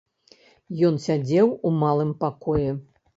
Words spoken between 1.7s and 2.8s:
у малым пакоі.